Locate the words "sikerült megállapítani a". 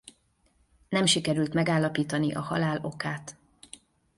1.05-2.41